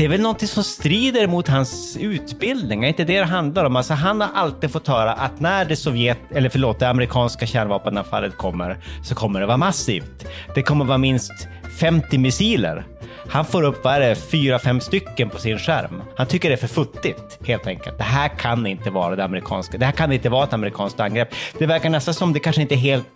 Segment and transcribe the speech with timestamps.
[0.00, 3.76] Det är väl någonting som strider mot hans utbildning, är inte det det handlar om?
[3.76, 8.36] Alltså han har alltid fått höra att när det Sovjet, eller förlåt, det amerikanska kärnvapenanfallet
[8.36, 10.26] kommer, så kommer det vara massivt.
[10.54, 11.48] Det kommer vara minst
[11.80, 12.84] 50 missiler.
[13.28, 16.02] Han får upp, vad är det, fyra, fem stycken på sin skärm.
[16.16, 17.98] Han tycker det är för futtigt, helt enkelt.
[17.98, 19.78] Det här kan inte vara det amerikanska.
[19.78, 21.28] Det här kan inte vara ett amerikanskt angrepp.
[21.58, 23.08] Det verkar nästan som det kanske inte är helt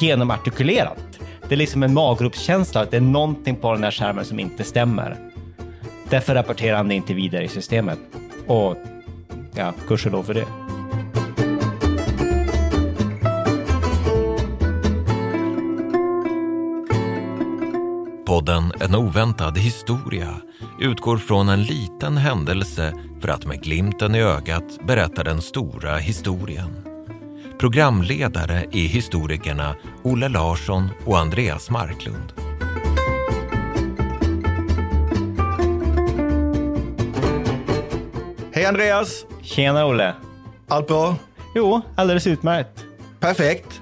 [0.00, 1.18] genomartikulerat.
[1.48, 4.64] Det är liksom en maggropskänsla, att det är någonting på den här skärmen som inte
[4.64, 5.25] stämmer.
[6.10, 7.98] Därför rapporterar han det inte vidare i systemet.
[8.46, 8.76] Och
[9.54, 10.46] ja, gudskelov för det.
[18.26, 20.34] Podden En oväntad historia
[20.80, 26.86] utgår från en liten händelse för att med glimten i ögat berätta den stora historien.
[27.58, 32.45] Programledare är historikerna Olle Larsson och Andreas Marklund.
[38.66, 39.24] Hej Andreas!
[39.42, 40.14] Tjena Olle!
[40.68, 41.16] Allt bra?
[41.54, 42.84] Jo, alldeles utmärkt.
[43.20, 43.80] Perfekt.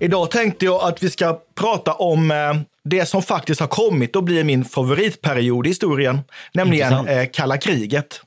[0.00, 2.36] Idag tänkte jag att vi ska prata om eh,
[2.84, 6.20] det som faktiskt har kommit och blir min favoritperiod i historien,
[6.54, 7.08] nämligen Intressant.
[7.20, 8.20] eh, kalla kriget.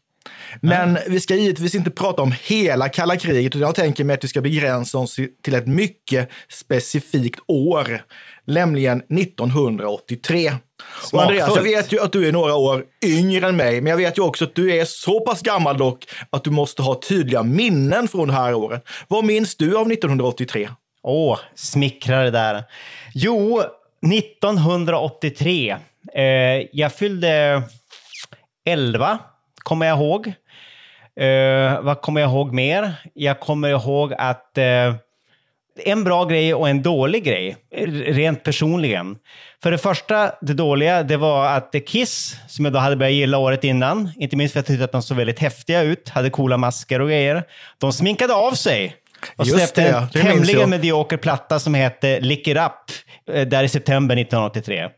[0.61, 4.23] Men vi ska givetvis inte prata om hela kalla kriget, utan jag tänker mig att
[4.23, 8.01] vi ska begränsa oss till ett mycket specifikt år,
[8.45, 10.51] nämligen 1983.
[11.13, 13.97] Och Andreas, jag vet ju att du är några år yngre än mig, men jag
[13.97, 17.43] vet ju också att du är så pass gammal dock att du måste ha tydliga
[17.43, 18.87] minnen från det här året.
[19.07, 20.69] Vad minns du av 1983?
[21.03, 22.63] Åh, smickrar det där.
[23.13, 23.63] Jo,
[24.13, 25.75] 1983.
[26.13, 26.23] Eh,
[26.71, 27.61] jag fyllde
[28.65, 29.19] 11,
[29.63, 30.33] kommer jag ihåg.
[31.15, 32.93] Eh, vad kommer jag ihåg mer?
[33.13, 34.95] Jag kommer ihåg att eh,
[35.85, 37.57] en bra grej och en dålig grej,
[38.05, 39.15] rent personligen.
[39.63, 43.37] För det första, det dåliga, det var att Kiss, som jag då hade börjat gilla
[43.37, 46.29] året innan, inte minst för att jag tyckte att de såg väldigt häftiga ut, hade
[46.29, 47.43] coola masker och grejer,
[47.77, 48.95] de sminkade av sig.
[49.35, 52.71] Och Just släppte det, en tämligen medioker platta som hette Lick It Up,
[53.35, 54.89] eh, där i september 1983.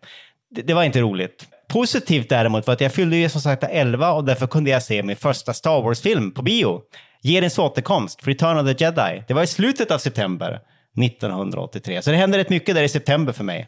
[0.56, 1.46] Det, det var inte roligt.
[1.70, 5.04] Positivt däremot var att jag fyllde ju som sagt 11 och därför kunde jag se
[5.04, 6.82] min första Star Wars-film på bio.
[7.24, 9.24] Gerins återkomst, Return of the Jedi.
[9.28, 10.60] Det var i slutet av september
[11.04, 12.02] 1983.
[12.02, 13.68] Så det hände rätt mycket där i september för mig.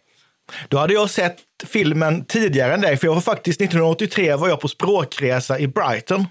[0.68, 4.60] Då hade jag sett filmen tidigare än dig, för jag var faktiskt 1983 var jag
[4.60, 6.26] på språkresa i Brighton.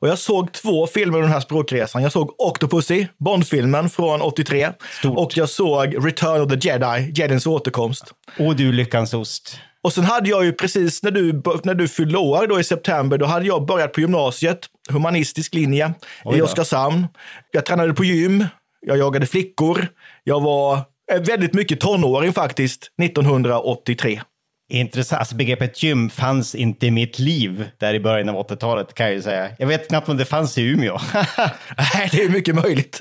[0.00, 2.02] Och jag såg två filmer under den här språkresan.
[2.02, 4.68] Jag såg Octopussy, Bondfilmen från 83.
[4.98, 5.18] Stort.
[5.18, 8.04] Och jag såg Return of the Jedi, Jedins återkomst.
[8.38, 9.60] Och du lyckans ost.
[9.82, 13.18] Och sen hade jag ju precis när du, när du fyllde år då i september,
[13.18, 14.58] då hade jag börjat på gymnasiet,
[14.90, 15.94] humanistisk linje
[16.34, 16.42] i.
[16.42, 17.06] Oskarshamn.
[17.52, 18.44] Jag tränade på gym,
[18.80, 19.88] jag jagade flickor.
[20.24, 20.80] Jag var
[21.20, 24.20] väldigt mycket tonåring faktiskt, 1983.
[24.70, 25.20] Intressant.
[25.20, 29.14] Alltså begreppet gym fanns inte i mitt liv där i början av 80-talet kan jag
[29.14, 29.50] ju säga.
[29.58, 30.98] Jag vet knappt om det fanns i Umeå.
[31.94, 33.00] Nej, det är mycket möjligt.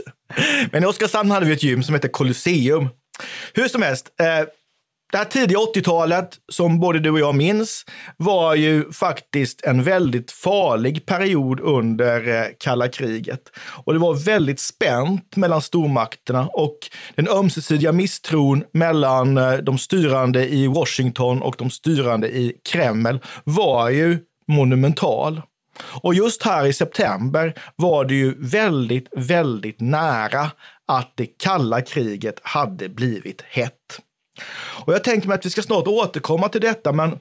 [0.72, 2.90] Men i Oskarshamn hade vi ett gym som hette Colosseum.
[3.54, 4.48] Hur som helst, eh,
[5.12, 7.86] det här tidiga 80-talet, som både du och jag minns,
[8.18, 13.42] var ju faktiskt en väldigt farlig period under eh, kalla kriget.
[13.58, 16.78] Och det var väldigt spänt mellan stormakterna och
[17.16, 23.90] den ömsesidiga misstron mellan eh, de styrande i Washington och de styrande i Kreml var
[23.90, 25.42] ju monumental.
[26.02, 30.52] Och just här i september var det ju väldigt, väldigt nära
[30.88, 34.02] att det kalla kriget hade blivit hett.
[34.86, 37.20] Och jag tänker mig att vi ska snart återkomma till detta, men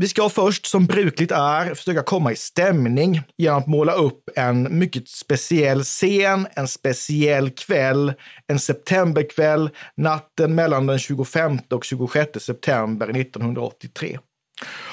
[0.00, 4.78] vi ska först, som brukligt är, försöka komma i stämning genom att måla upp en
[4.78, 8.12] mycket speciell scen, en speciell kväll,
[8.46, 14.18] en septemberkväll, natten mellan den 25 och 26 september 1983.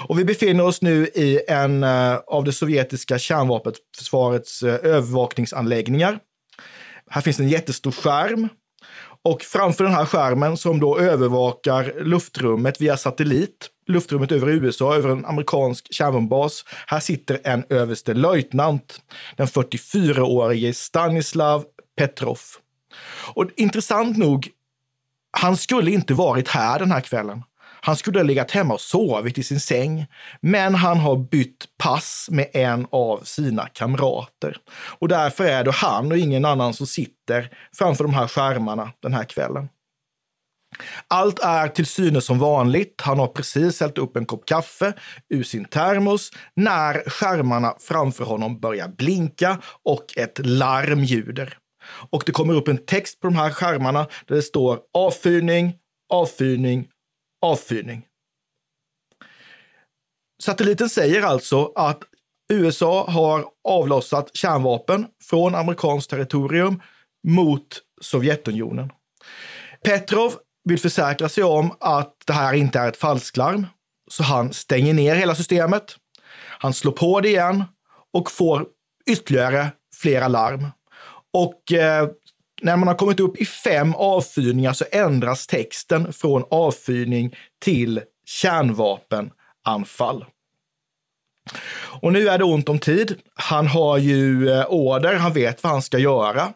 [0.08, 6.20] Och vi befinner oss nu i en eh, av det sovjetiska kärnvapenförsvarets eh, övervakningsanläggningar.
[7.10, 8.50] Här finns en jättestor skärm
[9.25, 15.10] och framför den här skärmen som då övervakar luftrummet via satellit, luftrummet över USA, över
[15.10, 16.66] en amerikansk kärnvapenbas.
[16.88, 19.01] Här sitter en överstelöjtnant,
[19.36, 21.66] den 44-årige Stanislav
[21.98, 22.39] Petrov.
[23.33, 24.50] Och intressant nog,
[25.31, 27.44] Han skulle inte varit här den här kvällen.
[27.86, 30.06] Han skulle ha legat hemma och sovit i sin säng,
[30.42, 34.58] men han har bytt pass med en av sina kamrater.
[35.00, 39.14] Och därför är det han och ingen annan som sitter framför de här skärmarna den
[39.14, 39.70] här kvällen.
[41.08, 43.02] Allt är till synes som vanligt.
[43.02, 44.94] Han har precis hällt upp en kopp kaffe
[45.30, 51.58] ur sin termos när skärmarna framför honom börjar blinka och ett larm ljuder.
[52.10, 55.74] Och det kommer upp en text på de här skärmarna där det står avfyrning,
[56.14, 56.88] avfyrning,
[57.46, 58.06] avfyrning.
[60.44, 62.00] Satelliten säger alltså att
[62.54, 66.82] USA har avlossat kärnvapen från amerikanskt territorium
[67.28, 68.92] mot Sovjetunionen.
[69.84, 70.34] Petrov
[70.64, 73.68] vill försäkra sig om att det här inte är ett falsklarm,
[74.12, 75.96] så han stänger ner hela systemet.
[76.60, 77.64] Han slår på det igen
[78.14, 78.66] och får
[79.10, 80.68] ytterligare flera larm.
[81.34, 82.10] Och eh,
[82.62, 90.25] när man har kommit upp i fem avfyrningar så ändras texten från avfyrning till kärnvapenanfall.
[92.02, 93.16] Och nu är det ont om tid.
[93.36, 96.54] Han har ju eh, order, han vet vad han ska göra.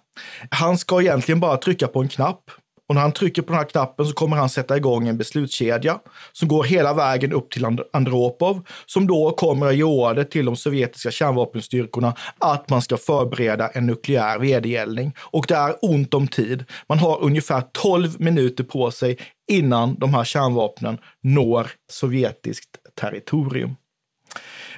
[0.51, 2.52] Han ska egentligen bara trycka på en knapp
[2.90, 6.00] och när han trycker på den här knappen så kommer han sätta igång en beslutskedja
[6.32, 10.56] som går hela vägen upp till Andropov, som då kommer att ge order till de
[10.56, 15.14] sovjetiska kärnvapenstyrkorna att man ska förbereda en nukleär vedergällning.
[15.20, 16.66] Och det är ont om tid.
[16.88, 19.18] Man har ungefär 12 minuter på sig
[19.52, 22.70] innan de här kärnvapnen når sovjetiskt
[23.02, 23.76] territorium.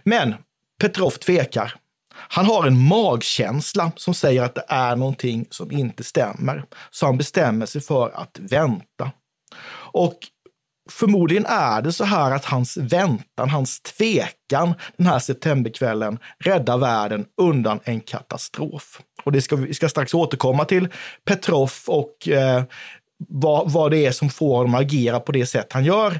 [0.04, 0.34] Men
[0.81, 1.75] Petrov tvekar.
[2.13, 6.63] Han har en magkänsla som säger att det är någonting som inte stämmer.
[6.92, 9.12] Så han bestämmer sig för att vänta.
[9.94, 10.18] Och
[10.90, 17.25] förmodligen är det så här att hans väntan, hans tvekan den här septemberkvällen räddar världen
[17.42, 19.02] undan en katastrof.
[19.24, 20.88] Och det ska vi ska strax återkomma till
[21.25, 22.63] Petrov och eh,
[23.28, 26.19] vad, vad det är som får honom att agera på det sätt han gör.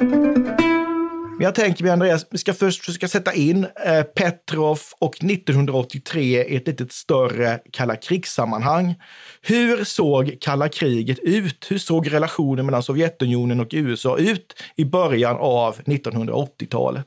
[0.00, 6.44] Men jag tänker mig, Andreas, vi ska först försöka sätta in eh, Petrov och 1983
[6.44, 8.94] i ett lite större kalla krigssammanhang.
[9.42, 11.66] Hur såg kalla kriget ut?
[11.70, 17.06] Hur såg relationen mellan Sovjetunionen och USA ut i början av 1980-talet?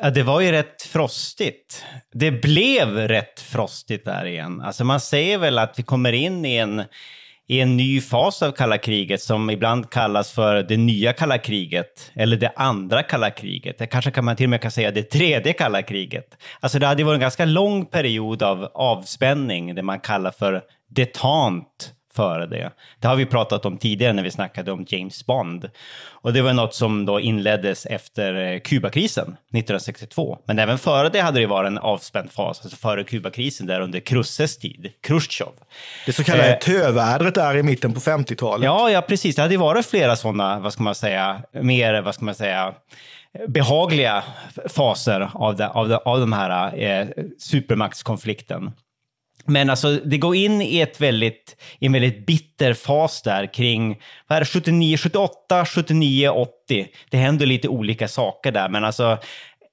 [0.00, 1.84] Ja, det var ju rätt frostigt.
[2.12, 4.60] Det blev rätt frostigt där igen.
[4.60, 6.82] Alltså man säger väl att vi kommer in i en
[7.52, 12.10] i en ny fas av kalla kriget som ibland kallas för det nya kalla kriget
[12.14, 13.78] eller det andra kalla kriget.
[13.78, 16.24] Det kanske kan man till och med kan säga det tredje kalla kriget.
[16.60, 21.92] Alltså det hade varit en ganska lång period av avspänning, det man kallar för detant
[22.16, 22.70] före det.
[23.00, 25.70] Det har vi pratat om tidigare när vi snackade om James Bond.
[26.10, 30.38] Och det var något som då inleddes efter eh, Kubakrisen 1962.
[30.44, 34.00] Men även före det hade det varit en avspänd fas, alltså före Kubakrisen där under
[34.00, 35.52] Krusses tid, Khrushchev.
[36.06, 38.64] Det så kallade eh, tövädret där i mitten på 50-talet.
[38.64, 39.36] Ja, ja, precis.
[39.36, 42.74] Det hade varit flera sådana, vad ska man säga, mer, vad ska man säga,
[43.48, 44.24] behagliga
[44.68, 47.06] faser av, det, av, det, av de här eh,
[47.38, 48.70] supermaktskonflikten.
[49.44, 54.00] Men alltså, det går in i, ett väldigt, i en väldigt bitter fas där kring
[54.26, 56.86] vad är det, 79, 78, 79, 80.
[57.10, 59.18] Det händer lite olika saker där, men alltså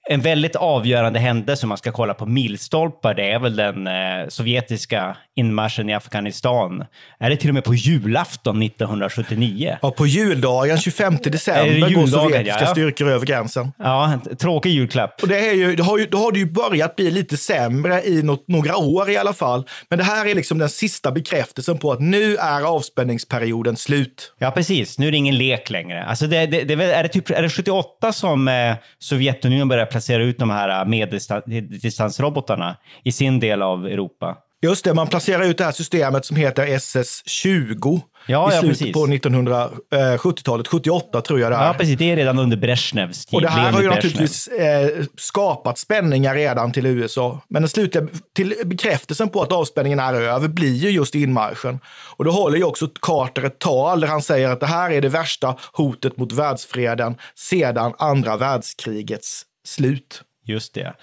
[0.07, 3.93] en väldigt avgörande händelse om man ska kolla på milstolpar, det är väl den eh,
[4.27, 6.85] sovjetiska inmarschen i Afghanistan.
[7.19, 9.77] Är det till och med på julafton 1979?
[9.81, 12.67] Ja, på juldagen 25 Är december går sovjetiska ja?
[12.67, 13.71] styrkor över gränsen.
[13.77, 15.21] Ja, tråkig julklapp.
[15.21, 18.03] Och det, är ju, det har ju, då har det ju börjat bli lite sämre
[18.03, 19.67] i något, några år i alla fall.
[19.89, 24.33] Men det här är liksom den sista bekräftelsen på att nu är avspänningsperioden slut.
[24.39, 24.99] Ja, precis.
[24.99, 26.03] Nu är det ingen lek längre.
[26.03, 30.23] Alltså det, det, det, är, det typ, är det 78 som eh, Sovjetunionen börjar placera
[30.23, 34.37] ut de här eh, medeldistansrobotarna i sin del av Europa?
[34.61, 38.79] Just det, man placerar ut det här systemet som heter SS-20 Ja, i ja, slutet
[38.79, 38.93] precis.
[38.93, 40.67] på 1970-talet.
[40.67, 41.65] 78 tror jag det är.
[41.65, 41.97] Ja, precis.
[41.97, 43.35] Det är redan under Brezhnevs tid.
[43.35, 44.11] Och det här Leonid har ju Brezhnev.
[44.11, 47.41] naturligtvis eh, skapat spänningar redan till USA.
[47.47, 51.79] Men den slutliga till bekräftelsen på att avspänningen är över blir ju just inmarschen.
[52.15, 55.01] Och då håller ju också Carter ett tal där han säger att det här är
[55.01, 60.21] det värsta hotet mot världsfreden sedan andra världskrigets slut.
[60.45, 60.93] Just det.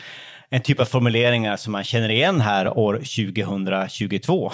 [0.51, 4.53] En typ av formuleringar som man känner igen här år 2022.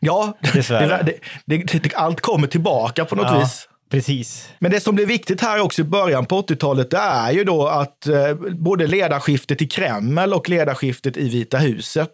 [0.00, 3.68] Ja, det, det, det, allt kommer tillbaka på något Ja, vis.
[3.92, 4.48] Precis.
[4.58, 7.66] Men det som blir viktigt här också i början på 80-talet, det är ju då
[7.66, 12.10] att eh, både ledarskiftet i Kreml och ledarskiftet i Vita huset.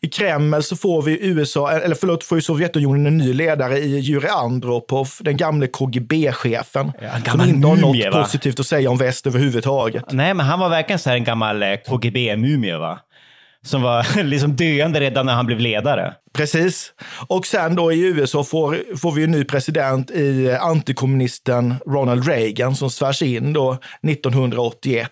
[0.00, 3.98] I Kreml så får vi USA, eller förlåt, får ju Sovjetunionen en ny ledare i
[3.98, 6.92] Jurij Andropov, den gamle KGB-chefen.
[7.02, 8.22] Ja, som inte har mumie, något va?
[8.22, 10.04] positivt att säga om väst överhuvudtaget.
[10.12, 12.98] Nej, men han var verkligen så här en gammal eh, KGB-mumie, va?
[13.66, 16.14] Som var liksom döende redan när han blev ledare.
[16.32, 16.92] Precis.
[17.26, 22.26] Och sen då i USA får, får vi en ny president i eh, antikommunisten Ronald
[22.26, 25.10] Reagan som svärs in då 1981.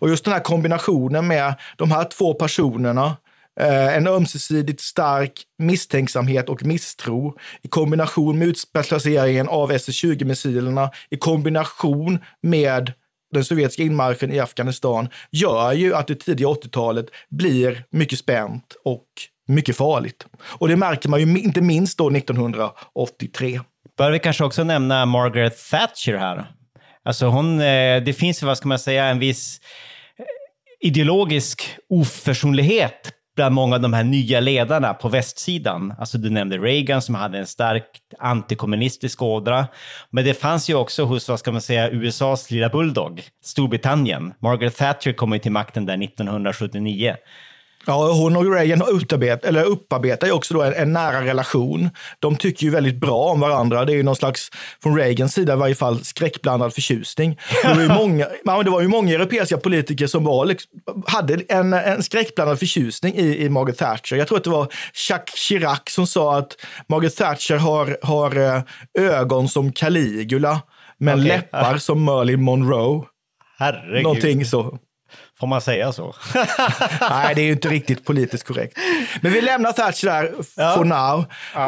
[0.00, 3.16] Och just den här kombinationen med de här två personerna,
[3.60, 12.18] eh, en ömsesidigt stark misstänksamhet och misstro i kombination med utplaceringen av SS-20-missilerna i kombination
[12.42, 12.92] med
[13.32, 19.06] den sovjetiska inmarschen i Afghanistan gör ju att det tidiga 80-talet blir mycket spänt och
[19.48, 20.26] mycket farligt.
[20.42, 23.60] Och det märker man ju inte minst då 1983.
[23.98, 26.52] Bör vi kanske också nämna Margaret Thatcher här?
[27.02, 29.60] Alltså hon, eh, det finns, vad ska man säga, en viss
[30.18, 30.24] eh,
[30.88, 35.94] ideologisk oförsonlighet bland många av de här nya ledarna på västsidan.
[35.98, 37.84] Alltså du nämnde Reagan som hade en stark
[38.18, 39.66] antikommunistisk ådra.
[40.10, 44.32] Men det fanns ju också hos, vad ska man säga, USAs lilla bulldog, Storbritannien.
[44.38, 47.16] Margaret Thatcher kom ju till makten där 1979.
[47.86, 51.90] Ja, hon och Reagan upparbet, eller upparbetar ju också en, en nära relation.
[52.18, 53.84] De tycker ju väldigt bra om varandra.
[53.84, 54.50] Det är ju någon slags,
[54.82, 57.38] från Reagans sida i varje fall, skräckblandad förtjusning.
[57.62, 60.70] Det var ju många, ja, det var ju många europeiska politiker som var, liksom,
[61.06, 64.16] hade en, en skräckblandad förtjusning i, i Margaret Thatcher.
[64.16, 64.68] Jag tror att det var
[65.08, 66.56] Jacques Chirac som sa att
[66.88, 68.62] Margaret Thatcher har, har eh,
[68.98, 70.60] ögon som Caligula,
[70.98, 71.28] men Okej.
[71.28, 73.04] läppar som Marilyn Monroe.
[73.58, 74.02] Herregud.
[74.02, 74.78] Någonting så.
[75.40, 76.14] Får man säga så?
[77.00, 78.78] Nej, det är ju inte riktigt politiskt korrekt.
[79.20, 80.32] Men vi lämnar Thatcher där
[80.76, 81.24] for now.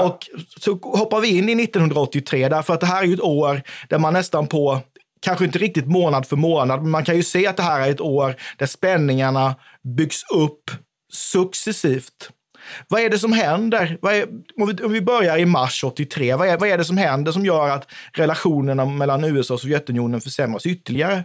[0.07, 0.19] Och
[0.61, 3.99] så hoppar vi in i 1983, därför att det här är ju ett år där
[3.99, 4.81] man nästan på,
[5.21, 7.91] kanske inte riktigt månad för månad, men man kan ju se att det här är
[7.91, 9.55] ett år där spänningarna
[9.97, 10.71] byggs upp
[11.13, 12.31] successivt.
[12.89, 13.99] Vad är det som händer?
[14.03, 16.97] Är, om, vi, om vi börjar i mars 83, vad är, vad är det som
[16.97, 21.25] händer som gör att relationerna mellan USA och Sovjetunionen försämras ytterligare?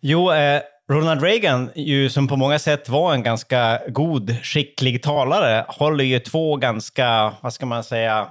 [0.00, 5.64] Jo, eh, Ronald Reagan, ju, som på många sätt var en ganska god, skicklig talare,
[5.68, 8.28] håller ju två ganska, vad ska man säga,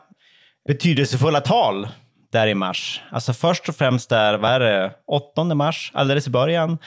[0.67, 1.87] betydelsefulla tal
[2.31, 3.01] där i mars.
[3.11, 6.77] Alltså först och främst där, vad är det, 8 mars, alldeles i början,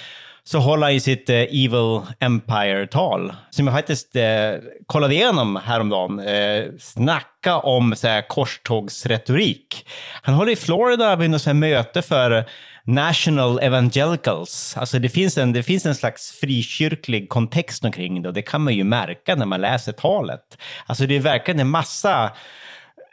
[0.44, 4.52] så håller han ju sitt eh, Evil Empire-tal, som jag faktiskt eh,
[4.86, 6.20] kollade igenom häromdagen.
[6.20, 9.86] Eh, snacka om så här, korstågsretorik.
[10.22, 12.44] Han håller i Florida vid något så här möte för
[12.88, 14.76] National Evangelicals.
[14.76, 18.60] Alltså det finns, en, det finns en slags frikyrklig kontext omkring det och det kan
[18.60, 20.58] man ju märka när man läser talet.
[20.86, 22.32] Alltså det är verkligen en massa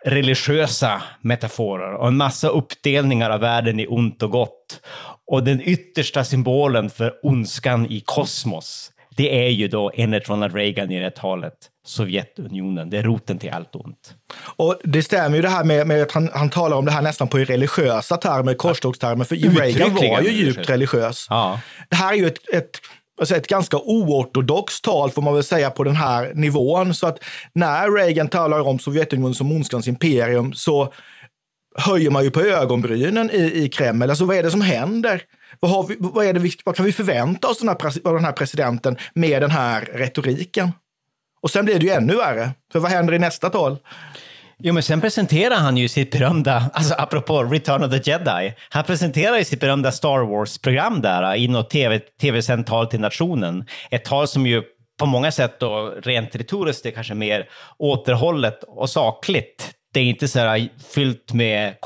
[0.06, 4.82] religiösa metaforer och en massa uppdelningar av världen i ont och gott.
[5.28, 10.92] Och den yttersta symbolen för ondskan i kosmos, det är ju då enligt Ronald Reagan
[10.92, 11.54] i det talet
[11.86, 12.90] Sovjetunionen.
[12.90, 14.14] Det är roten till allt ont.
[14.56, 17.02] Och det stämmer ju det här med, med att han, han talar om det här
[17.02, 21.28] nästan på religiösa termer, korstågstermer, för Reagan var ju djupt religiös.
[21.30, 21.60] Ja.
[21.90, 22.70] Det här är ju ett, ett,
[23.20, 26.94] alltså ett ganska oortodoxt tal får man väl säga på den här nivån.
[26.94, 30.94] Så att när Reagan talar om Sovjetunionen som ondskans imperium så
[31.78, 34.10] höjer man ju på ögonbrynen i, i Kreml.
[34.10, 35.22] Alltså vad är det som händer?
[35.60, 38.14] Vad, har vi, vad, är det vi, vad kan vi förvänta oss den här, av
[38.14, 40.72] den här presidenten med den här retoriken?
[41.42, 42.52] Och sen blir det ju ännu värre.
[42.72, 43.78] För vad händer i nästa tal?
[44.58, 48.84] Jo, men sen presenterar han ju sitt berömda, alltså apropå Return of the Jedi, han
[48.84, 53.66] presenterar ju sitt berömda Star Wars-program där äh, i något TV, tv-sänt tal till nationen.
[53.92, 54.64] Ett tal som ju
[55.00, 59.72] på många sätt då rent retoriskt är kanske mer återhållet och sakligt.
[59.94, 61.82] Det är inte så här fyllt med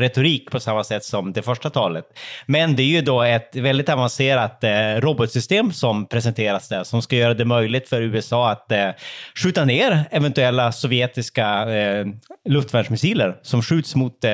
[0.00, 2.04] retorik på samma sätt som det första talet.
[2.46, 7.16] Men det är ju då ett väldigt avancerat eh, robotsystem som presenteras där, som ska
[7.16, 8.88] göra det möjligt för USA att eh,
[9.34, 12.06] skjuta ner eventuella sovjetiska eh,
[12.48, 14.30] luftvärnsmissiler som skjuts mot eh,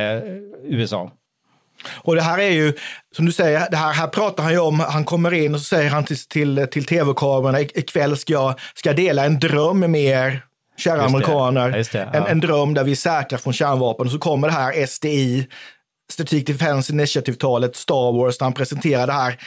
[0.64, 1.10] USA.
[1.94, 2.72] Och det här är ju,
[3.16, 5.64] som du säger, det här, här pratar han ju om, han kommer in och så
[5.64, 10.00] säger han till, till, till tv-kamerorna, ikväll ska jag, ska jag dela en dröm med
[10.00, 10.42] er,
[10.76, 11.16] kära Just det.
[11.16, 11.76] amerikaner.
[11.76, 12.18] Just det, ja.
[12.18, 14.06] en, en dröm där vi är säkra från kärnvapen.
[14.06, 15.46] Och så kommer det här SDI,
[16.12, 19.38] Strategic Defense Initiative-talet, Star Wars, där han presenterar det här.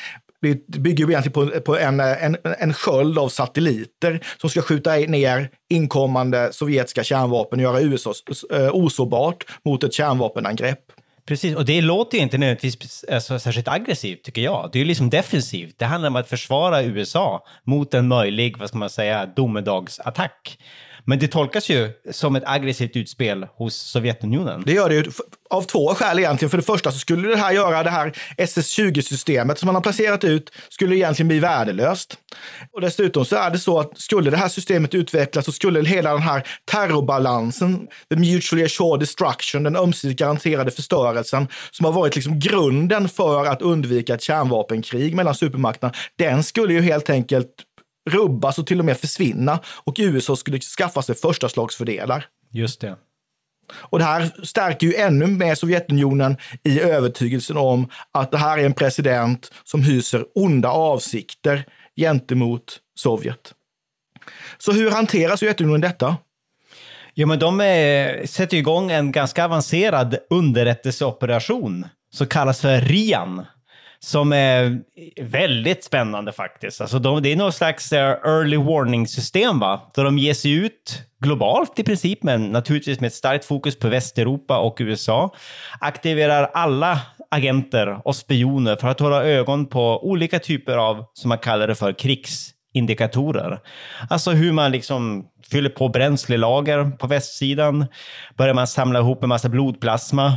[0.42, 4.96] Det bygger ju egentligen på, på en, en, en sköld av satelliter som ska skjuta
[4.96, 8.14] ner inkommande sovjetiska kärnvapen och göra USA
[8.54, 10.80] eh, osårbart mot ett kärnvapenangrepp.
[11.30, 14.70] Precis, och det låter ju inte nödvändigtvis alltså, särskilt aggressivt tycker jag.
[14.72, 15.76] Det är ju liksom defensivt.
[15.80, 20.58] Det handlar om att försvara USA mot en möjlig, vad ska man säga, domedagsattack.
[21.06, 24.64] Men det tolkas ju som ett aggressivt utspel hos Sovjetunionen.
[24.66, 25.04] Det gör det ju
[25.50, 26.50] av två skäl egentligen.
[26.50, 30.24] För det första så skulle det här göra det här SS-20-systemet som man har placerat
[30.24, 32.18] ut skulle egentligen bli värdelöst.
[32.72, 36.12] Och dessutom så är det så att skulle det här systemet utvecklas så skulle hela
[36.12, 42.40] den här terrorbalansen, the mutually assured destruction, den ömsesidigt garanterade förstörelsen som har varit liksom
[42.40, 47.50] grunden för att undvika ett kärnvapenkrig mellan supermakterna, den skulle ju helt enkelt
[48.10, 52.26] rubbas och till och med försvinna och USA skulle skaffa sig första slagsfördelar.
[52.52, 52.96] Just det.
[53.74, 58.66] Och det här stärker ju ännu mer Sovjetunionen i övertygelsen om att det här är
[58.66, 61.66] en president som hyser onda avsikter
[61.96, 63.54] gentemot Sovjet.
[64.58, 66.18] Så hur hanterar Sovjetunionen detta?
[67.14, 73.46] Ja, men de eh, sätter igång en ganska avancerad underrättelseoperation som kallas för RIAN.
[74.02, 74.80] Som är
[75.22, 76.82] väldigt spännande faktiskt.
[76.82, 79.92] Alltså de, det är något slags eh, early warning-system, va?
[79.96, 83.88] Där de ger sig ut globalt i princip, men naturligtvis med ett starkt fokus på
[83.88, 85.36] Västeuropa och USA.
[85.80, 87.02] Aktiverar alla
[87.32, 91.76] agenter och spioner för att hålla ögon på olika typer av, som man kallar det
[91.76, 93.60] för, krigsindikatorer.
[94.10, 97.86] Alltså hur man liksom fyller på bränslelager på västsidan.
[98.38, 100.34] Börjar man samla ihop en massa blodplasma.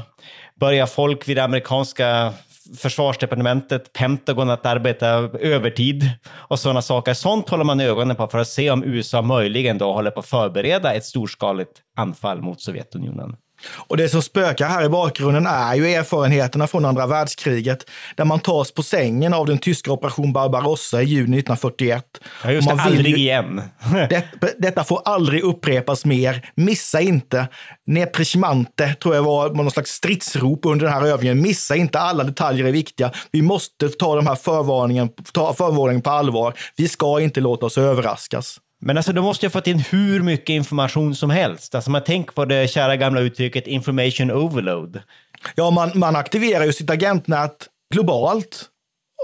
[0.61, 2.33] Börjar folk vid det amerikanska
[2.77, 5.09] försvarsdepartementet, Pentagon att arbeta
[5.41, 7.15] övertid och sådana saker.
[7.15, 10.27] Sånt håller man ögonen på för att se om USA möjligen då håller på att
[10.27, 13.37] förbereda ett storskaligt anfall mot Sovjetunionen.
[13.69, 18.41] Och det som spökar här i bakgrunden är ju erfarenheterna från andra världskriget, där man
[18.41, 22.05] tas på sängen av den tyska operation Barbarossa i juni 1941.
[22.45, 23.63] Ja, just det, aldrig ju- igen.
[24.11, 24.25] Det,
[24.59, 26.51] detta får aldrig upprepas mer.
[26.55, 27.49] Missa inte.
[27.87, 31.43] Neprechimante tror jag var någon slags stridsrop under den här övningen.
[31.43, 33.11] Missa inte, alla detaljer är viktiga.
[33.31, 36.55] Vi måste ta de här förvarningen, ta förvarningen på allvar.
[36.77, 38.59] Vi ska inte låta oss överraskas.
[38.85, 41.75] Men alltså, de måste ju ha fått in hur mycket information som helst.
[41.75, 45.03] Alltså, man tänker på det kära gamla uttrycket information overload.
[45.55, 48.69] Ja, man, man aktiverar ju sitt agentnät globalt.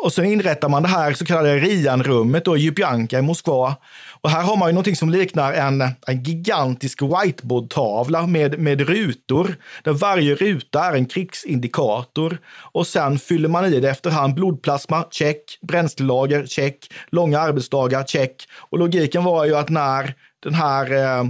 [0.05, 3.77] Och så inrättar man det här så kallade RIAN-rummet då i Ljubljanka i Moskva.
[4.21, 9.57] Och här har man ju någonting som liknar en, en gigantisk whiteboardtavla med, med rutor.
[9.85, 12.39] Där varje ruta är en krigsindikator.
[12.73, 14.35] Och sen fyller man i det efterhand.
[14.35, 15.59] Blodplasma, check.
[15.63, 16.93] Bränslelager, check.
[17.11, 18.49] Långa arbetsdagar, check.
[18.57, 21.25] Och logiken var ju att när den här eh,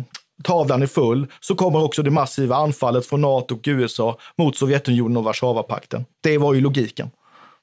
[0.45, 5.17] tavlan är full så kommer också det massiva anfallet från NATO och USA mot Sovjetunionen
[5.17, 6.05] och Warszawapakten.
[6.23, 7.11] Det var ju logiken.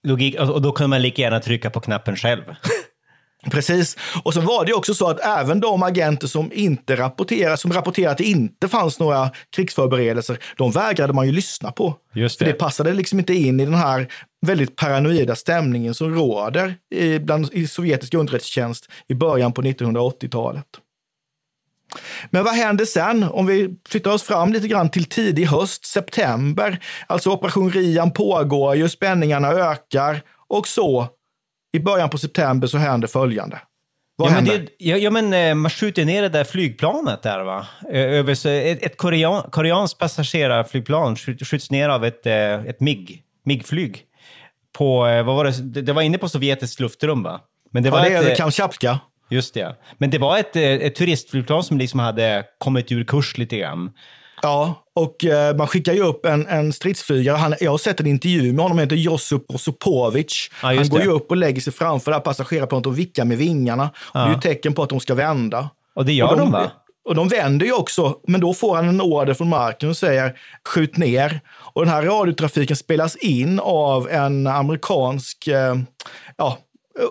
[0.06, 2.44] Logik, och då kunde man lika gärna trycka på knappen själv.
[3.52, 3.98] Precis.
[4.24, 8.12] Och så var det också så att även de agenter som inte rapporterar, som rapporterade
[8.12, 11.96] att det inte fanns några krigsförberedelser, de vägrade man ju lyssna på.
[12.14, 12.52] Just För det.
[12.52, 14.08] det passade liksom inte in i den här
[14.46, 20.66] väldigt paranoida stämningen som råder i, bland, i sovjetisk underrättelsetjänst i början på 1980-talet.
[22.30, 23.24] Men vad händer sen?
[23.24, 26.80] Om vi flyttar oss fram lite grann till tidig höst, september.
[27.08, 31.08] Alltså operation Rian pågår ju, spänningarna ökar och så
[31.74, 33.60] i början på september så händer följande.
[34.18, 34.60] Vad Ja men, händer?
[34.60, 37.68] det, ja, ja, men eh, man skjuter ner det där flygplanet där va?
[37.90, 44.02] Över, ett ett korean, koreanskt passagerarflygplan skjut- skjuts ner av ett, eh, ett MIG, MIG-flyg.
[44.78, 45.52] På, eh, vad var det?
[45.62, 47.40] Det- det var inne på sovjetiskt luftrum va?
[47.72, 49.00] Men det Ja, var det ett, är över eh, Kamtjatka.
[49.30, 49.76] Just det.
[49.98, 53.92] Men det var ett, eh, ett turistflygplan som liksom hade kommit ur kurs lite grann.
[54.42, 57.38] Ja, och eh, man skickar ju upp en, en stridsflygare.
[57.38, 60.50] Han, jag har sett en intervju med honom, han heter Josip Prosopovic.
[60.62, 61.04] Ja, han går det.
[61.04, 63.90] ju upp och lägger sig framför det här passagerarplanet och vickar med vingarna.
[63.96, 65.70] Och Det är ju tecken på att de ska vända.
[65.96, 66.72] Och det gör Och de, va?
[67.06, 70.38] Och de vänder ju också, men då får han en order från marken och säger
[70.68, 71.42] skjut ner.
[71.74, 75.76] Och den här radiotrafiken spelas in av en amerikansk eh,
[76.38, 76.58] ja,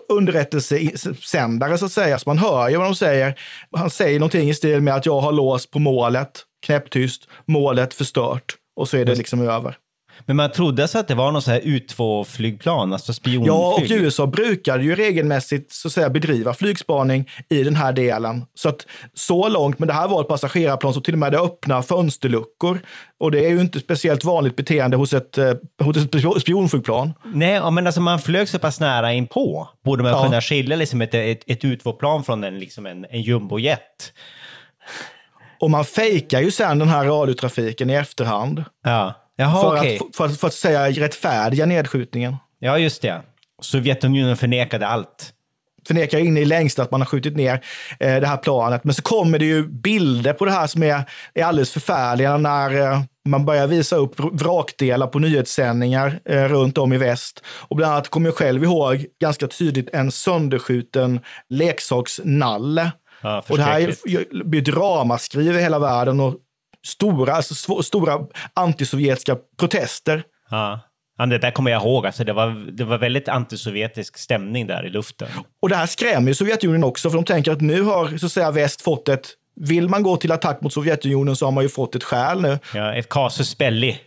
[0.08, 2.18] underrättelsesändare så att säga.
[2.18, 3.38] Så man hör ju vad de säger.
[3.76, 8.54] Han säger någonting i stil med att jag har låst på målet, knäpptyst, målet förstört.
[8.76, 9.76] Och så är det liksom över.
[10.26, 13.48] Men man trodde alltså att det var något så här U2-flygplan, alltså spionflyg?
[13.48, 18.44] Ja, och USA brukade ju regelmässigt så att säga, bedriva flygspaning i den här delen.
[18.54, 21.38] Så att så långt, men det här var ett passagerarplan som till och med hade
[21.38, 22.80] öppna fönsterluckor.
[23.20, 27.12] Och det är ju inte speciellt vanligt beteende hos ett, eh, hos ett spionflygplan.
[27.24, 29.68] Nej, men alltså man flög så pass nära in på.
[29.84, 30.24] Borde man Ja.
[30.24, 34.12] kunna skilja liksom ett, ett, ett U2-plan från en, liksom en, en jumbojet?
[35.60, 38.64] Och man fejkar ju sen den här radiotrafiken i efterhand.
[38.84, 39.14] Ja.
[39.36, 39.96] Jaha, för, okej.
[40.08, 42.36] att, för, för att säga rättfärdiga nedskjutningen.
[42.58, 43.22] Ja, just det.
[43.62, 45.32] Sovjetunionen förnekade allt.
[45.86, 47.64] förnekar in i längsta att man har skjutit ner
[48.00, 48.84] eh, det här planet.
[48.84, 52.80] Men så kommer det ju bilder på det här som är, är alldeles förfärliga när
[52.80, 57.42] eh, man börjar visa upp vrakdelar på nyhetssändningar eh, runt om i väst.
[57.46, 62.92] Och bland annat kommer jag själv ihåg ganska tydligt en sönderskjuten leksaksnalle.
[63.22, 63.94] Ja, och det här
[64.44, 66.34] blir ett ramaskri över hela världen och
[66.84, 68.18] stora, alltså svå- stora
[68.54, 70.22] antisovjetiska protester.
[70.50, 70.80] Ja.
[71.18, 72.06] Ja, det där kommer jag ihåg.
[72.06, 75.28] Alltså, det, var, det var väldigt antisovjetisk stämning där i luften.
[75.62, 78.32] Och det här skrämmer ju Sovjetunionen också, för de tänker att nu har så att
[78.32, 79.28] säga väst fått ett
[79.60, 82.58] vill man gå till attack mot Sovjetunionen så har man ju fått ett skäl nu.
[82.74, 84.00] Ja, ett casus belli.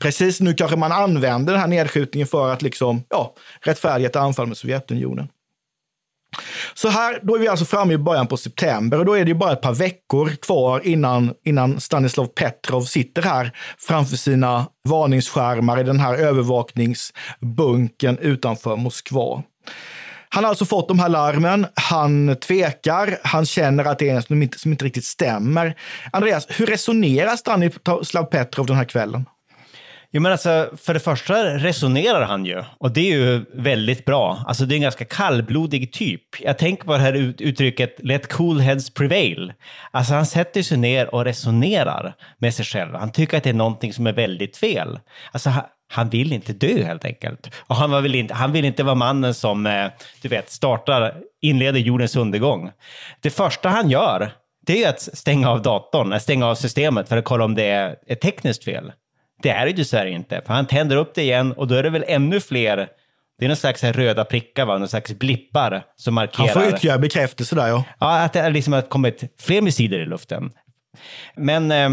[0.00, 4.46] Precis nu kanske man använder den här nedskjutningen för att liksom, ja, rättfärdiga ett anfall
[4.46, 5.28] med Sovjetunionen.
[6.74, 9.28] Så här, då är vi alltså framme i början på september och då är det
[9.28, 15.80] ju bara ett par veckor kvar innan, innan Stanislav Petrov sitter här framför sina varningsskärmar
[15.80, 19.42] i den här övervakningsbunken utanför Moskva.
[20.28, 24.26] Han har alltså fått de här larmen, han tvekar, han känner att det är något
[24.26, 25.76] som inte, som inte riktigt stämmer.
[26.12, 29.26] Andreas, hur resonerar Stanislav Petrov den här kvällen?
[30.14, 34.44] Jo, men alltså, för det första resonerar han ju, och det är ju väldigt bra.
[34.46, 36.22] Alltså, det är en ganska kallblodig typ.
[36.40, 39.52] Jag tänker på det här ut- uttrycket “let cool heads prevail”.
[39.90, 42.94] Alltså, han sätter sig ner och resonerar med sig själv.
[42.94, 44.98] Han tycker att det är någonting som är väldigt fel.
[45.32, 47.50] Alltså, han, han vill inte dö helt enkelt.
[47.56, 49.86] Och han, var väl inte, han vill inte vara mannen som, eh,
[50.22, 52.70] du vet, startar, inleder jordens undergång.
[53.20, 54.32] Det första han gör,
[54.66, 57.96] det är att stänga av datorn, stänga av systemet för att kolla om det är
[58.06, 58.92] ett tekniskt fel.
[59.42, 61.82] Det är det ju dessvärre inte, för han tänder upp det igen och då är
[61.82, 62.88] det väl ännu fler,
[63.38, 64.78] det är någon slags här röda prickar, va?
[64.78, 66.48] någon slags blippar som markerar.
[66.48, 67.84] Han får ytterligare bekräftelse där ja.
[67.98, 70.50] Ja, att det liksom har kommit fler missiler i luften.
[71.36, 71.90] Men eh,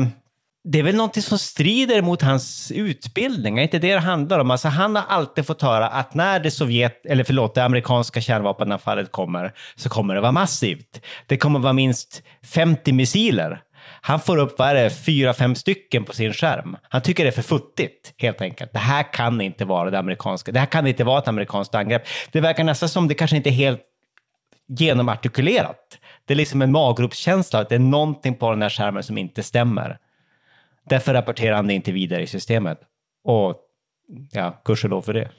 [0.64, 4.52] det är väl någonting som strider mot hans utbildning, är inte det det handlar om?
[4.52, 9.12] Alltså, han har alltid fått höra att när det Sovjet, eller förlåt, det amerikanska kärnvapenanfallet
[9.12, 11.02] kommer, så kommer det vara massivt.
[11.28, 13.62] Det kommer vara minst 50 missiler.
[14.02, 16.78] Han får upp, vad är det, fyra, fem stycken på sin skärm.
[16.82, 18.74] Han tycker det är för futtigt, helt enkelt.
[18.74, 20.52] Det här kan inte vara det amerikanska.
[20.52, 22.04] Det här kan inte vara ett amerikanskt angrepp.
[22.32, 23.82] Det verkar nästan som det kanske inte är helt
[24.68, 25.98] genomartikulerat.
[26.26, 29.44] Det är liksom en maggropskänsla, att det är någonting på den här skärmen som inte
[29.44, 29.98] stämmer.
[30.90, 32.80] Därför rapporterar han det inte vidare i systemet.
[33.24, 33.56] Och
[34.32, 35.30] ja, gudskelov för det.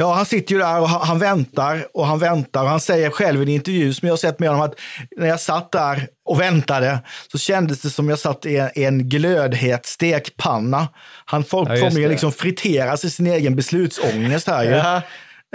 [0.00, 2.62] Ja, han sitter ju där och han, han väntar och han väntar.
[2.62, 4.74] Och han säger själv i en intervju som jag har sett med honom att
[5.16, 6.98] när jag satt där och väntade
[7.32, 10.88] så kändes det som jag satt i en, en glödhet stekpanna.
[11.24, 14.70] Han får, Ja, kommer ju liksom friteras i sin egen beslutsångest här ju.
[14.70, 14.96] Ja.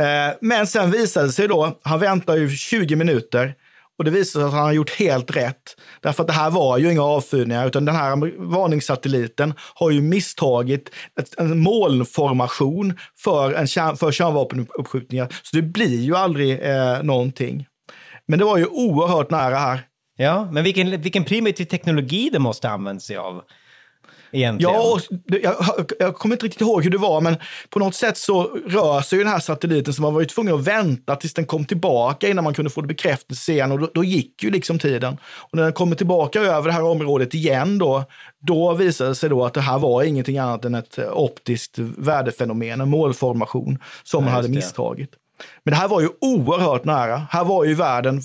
[0.02, 3.54] Eh, Men sen visade det sig då, han väntar ju 20 minuter
[3.98, 5.76] och det visade sig att han har gjort helt rätt.
[6.02, 10.90] Därför att det här var ju inga avfyrningar, utan den här varningssatelliten har ju misstagit
[11.20, 15.28] ett, en molnformation för, en kärn, för kärnvapenuppskjutningar.
[15.44, 17.66] Så det blir ju aldrig eh, någonting.
[18.28, 19.82] Men det var ju oerhört nära här.
[20.18, 23.42] Ja, men vilken, vilken primitiv teknologi det måste använda sig av.
[24.36, 24.74] Egentligen.
[24.74, 27.38] Ja, jag, jag kommer inte riktigt ihåg hur det var, men
[27.70, 30.56] på något sätt så rör sig ju den här satelliten så man var ju tvungen
[30.56, 33.90] att vänta tills den kom tillbaka innan man kunde få det bekräftelse igen och då,
[33.94, 35.18] då gick ju liksom tiden.
[35.24, 38.04] Och när den kommer tillbaka över det här området igen då,
[38.48, 41.80] då visade det sig då att det här var ingenting annat än ett eh, optiskt
[41.80, 45.12] värdefenomen, en målformation som man Ja, hade misstagit.
[45.64, 47.28] Men det här var ju oerhört nära.
[47.30, 48.22] Här var ju världen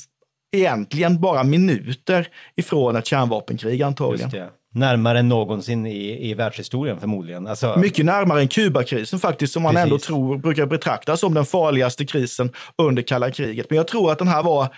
[0.53, 4.31] egentligen bara minuter ifrån ett kärnvapenkrig antagligen.
[4.75, 7.47] Närmare än någonsin i, i världshistorien förmodligen.
[7.47, 9.85] Alltså, Mycket närmare än Kubakrisen faktiskt, som man Precis.
[9.85, 13.71] ändå tror brukar betraktas som den farligaste krisen under kalla kriget.
[13.71, 14.75] Men jag tror att den här var,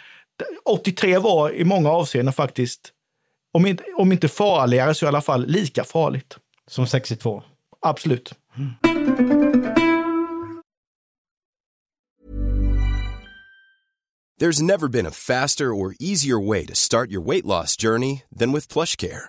[0.65, 2.93] 83 var i många avseenden faktiskt,
[3.53, 6.37] om inte, om inte farligare så i alla fall lika farligt.
[6.67, 7.43] Som 62.
[7.81, 8.33] Absolut.
[14.41, 18.53] There's never been a faster or easier way to start your weight loss journey than
[18.53, 19.29] with PlushCare.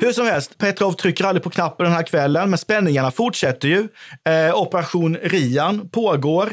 [0.00, 3.88] Hur som helst, Petrov trycker aldrig på knappen den här kvällen, men spänningarna fortsätter ju.
[4.28, 6.52] Eh, Operation Rian pågår.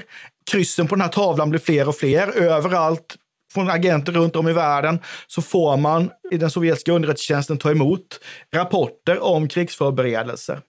[0.52, 2.28] Kryssen på den här tavlan blir fler och fler.
[2.28, 3.16] Överallt
[3.54, 8.20] från agenter runt om i världen så får man i den sovjetiska underrättelsetjänsten ta emot
[8.54, 10.62] rapporter om krigsförberedelser.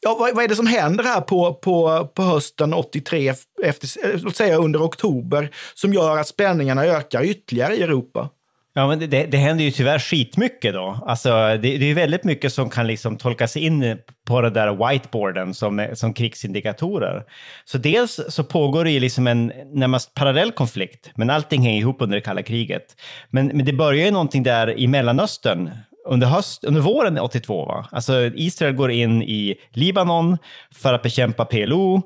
[0.00, 4.20] Ja, vad, vad är det som händer här på, på, på hösten 83, efter, eh,
[4.22, 8.30] låt säga under oktober, som gör att spänningarna ökar ytterligare i Europa?
[8.76, 10.98] Ja, men det, det händer ju tyvärr skitmycket då.
[11.06, 14.88] Alltså, det, det är ju väldigt mycket som kan liksom tolkas in på den där
[14.88, 17.24] whiteboarden som, som krigsindikatorer.
[17.64, 22.02] Så dels så pågår det ju liksom en närmast parallell konflikt, men allting hänger ihop
[22.02, 22.96] under det kalla kriget.
[23.30, 25.70] Men, men det börjar ju någonting där i Mellanöstern
[26.06, 27.64] under, höst, under våren 82.
[27.64, 27.86] Va?
[27.90, 30.38] Alltså Israel går in i Libanon
[30.74, 32.02] för att bekämpa PLO.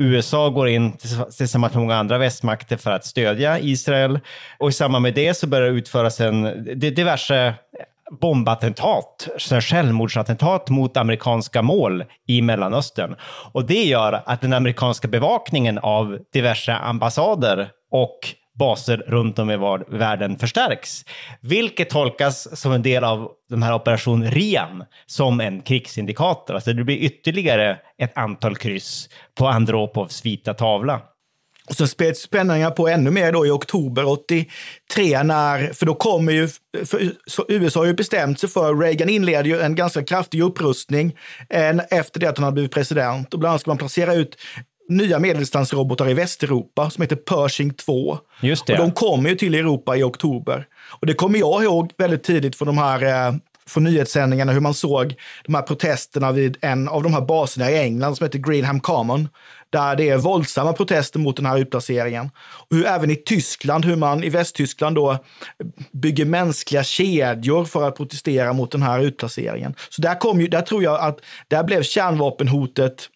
[0.00, 0.92] USA går in
[1.36, 4.20] tillsammans med många andra västmakter för att stödja Israel.
[4.58, 7.54] Och i samband med det så börjar det utföras en, diverse
[8.20, 9.28] bombattentat,
[9.60, 13.16] självmordsattentat mot amerikanska mål i Mellanöstern.
[13.52, 18.18] Och det gör att den amerikanska bevakningen av diverse ambassader och
[18.58, 19.56] baser runt om i
[19.88, 21.04] världen förstärks.
[21.40, 26.54] Vilket tolkas som en del av den här operation Rian som en krigsindikator.
[26.54, 29.08] Alltså det blir ytterligare ett antal kryss
[29.38, 31.00] på Andropovs vita tavla.
[31.70, 36.32] Och så spets spänningarna på ännu mer då i oktober 83, när, för då kommer
[36.32, 36.48] ju,
[36.84, 37.12] för,
[37.48, 41.16] USA har ju bestämt sig för, Reagan inleder ju en ganska kraftig upprustning
[41.48, 43.34] en, efter det att han har blivit president.
[43.34, 44.36] Och bland annat ska man placera ut
[44.90, 48.18] nya medeldistansrobotar i Västeuropa som heter Pershing 2.
[48.40, 48.72] Just det.
[48.72, 50.66] Och de kommer ju till Europa i oktober.
[51.00, 53.34] Och det kommer jag ihåg väldigt tidigt från de här eh,
[53.70, 57.78] från nyhetssändningarna hur man såg de här protesterna vid en av de här baserna i
[57.78, 59.28] England som heter Greenham Common.
[59.70, 62.30] Där det är våldsamma protester mot den här utplaceringen.
[62.36, 65.18] Och hur även i Tyskland, hur man i Västtyskland då
[65.92, 69.74] bygger mänskliga kedjor för att protestera mot den här utplaceringen.
[69.88, 73.08] Så där, kom ju, där tror jag att där blev kärnvapenhotet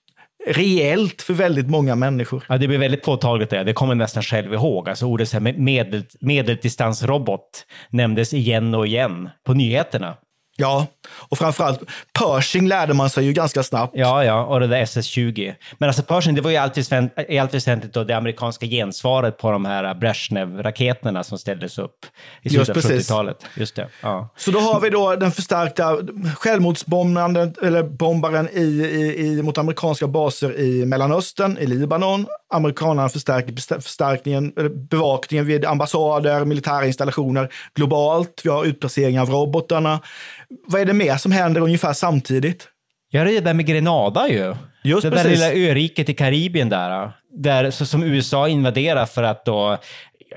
[0.46, 2.44] reellt för väldigt många människor.
[2.48, 3.64] Ja, det blir väldigt påtagligt det.
[3.64, 4.88] Det kommer nästan själv ihåg.
[4.88, 10.16] Alltså ordet medel, medeldistansrobot nämndes igen och igen på nyheterna.
[10.57, 11.81] Ja, och framförallt
[12.19, 13.93] Pershing lärde man sig ju ganska snabbt.
[13.97, 15.55] Ja, ja, och det där SS-20.
[15.79, 19.51] Men alltså Pershing, det var ju alltid, i allt väsentligt då det amerikanska gensvaret på
[19.51, 22.07] de här Brezhnev-raketerna som ställdes upp
[22.43, 23.47] i slutet av 70-talet.
[23.57, 23.88] Just det.
[24.01, 24.29] Ja.
[24.37, 25.99] Så då har vi då den förstärkta
[26.37, 32.27] självmordsbombaren eller bombaren i, i, i, mot amerikanska baser i Mellanöstern, i Libanon.
[32.55, 34.53] Amerikanerna förstärker förstärkningen,
[34.90, 38.40] bevakningen vid ambassader, militära installationer globalt.
[38.45, 40.01] Vi har utplacering av robotarna.
[40.67, 42.69] Vad är det mer som händer ungefär samtidigt?
[43.11, 44.55] Ja, det är det där med Grenada ju.
[44.83, 45.40] Just det precis.
[45.40, 47.12] där lilla öriket i Karibien där.
[47.31, 49.79] där så, som USA invaderar för att då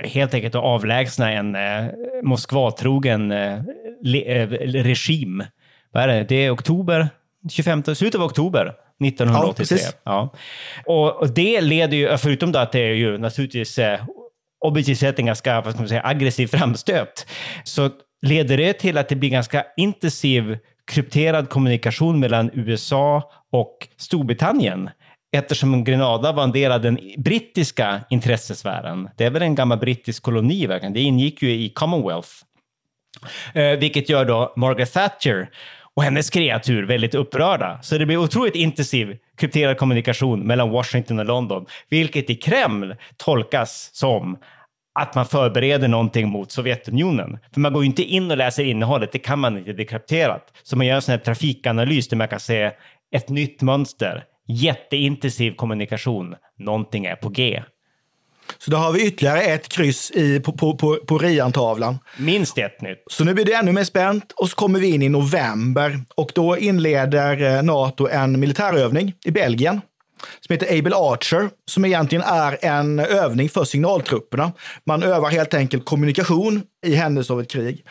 [0.03, 1.85] helt enkelt att avlägsna en eh,
[2.23, 3.59] Moskvatrogen eh,
[4.01, 4.47] le, eh,
[4.83, 5.43] regim.
[5.91, 6.23] Vad är det?
[6.23, 7.09] Det är oktober,
[7.51, 8.73] 25, slutet av oktober
[9.05, 9.77] 1983.
[10.03, 10.31] Ja,
[10.85, 11.13] ja.
[11.19, 13.99] Och, det leder ju, förutom då att det är ju naturligtvis eh,
[14.65, 17.27] objektivt sett en ganska vad ska man säga, aggressiv framstöt,
[17.63, 17.89] så
[18.21, 20.57] leder det till att det blir ganska intensiv
[20.91, 24.89] krypterad kommunikation mellan USA och Storbritannien
[25.31, 29.09] eftersom Grenada var en del av den brittiska intressesfären.
[29.17, 30.93] Det är väl en gammal brittisk koloni, verkligen.
[30.93, 32.29] Det ingick ju i Commonwealth.
[33.53, 35.49] Eh, vilket gör då Margaret Thatcher
[35.97, 37.79] och hennes kreatur väldigt upprörda.
[37.81, 43.89] Så det blir otroligt intensiv krypterad kommunikation mellan Washington och London, vilket i Kreml tolkas
[43.93, 44.37] som
[44.99, 47.39] att man förbereder någonting mot Sovjetunionen.
[47.53, 49.87] För man går ju inte in och läser innehållet, det kan man inte, det är
[49.87, 50.53] krypterat.
[50.63, 52.71] Så man gör en sån här trafikanalys där man kan se
[53.15, 57.63] ett nytt mönster, jätteintensiv kommunikation, någonting är på G.
[58.57, 61.99] Så då har vi ytterligare ett kryss i, på, på, på, på Rian-tavlan.
[62.17, 63.03] Minst ett nytt.
[63.07, 66.31] Så nu blir det ännu mer spänt och så kommer vi in i november och
[66.35, 69.81] då inleder eh, Nato en militärövning i Belgien
[70.47, 74.51] som heter Able Archer, som egentligen är en övning för signaltrupperna.
[74.85, 77.85] Man övar helt enkelt kommunikation i händelse av ett krig.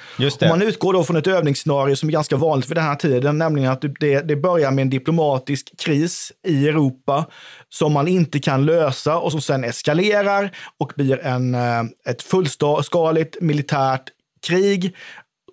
[0.49, 3.73] Man utgår då från ett övningsscenario som är ganska vanligt för den här tiden, nämligen
[3.73, 7.27] att det, det börjar med en diplomatisk kris i Europa
[7.69, 13.37] som man inte kan lösa och som sen eskalerar och blir en, eh, ett fullskaligt
[13.41, 14.03] militärt
[14.47, 14.95] krig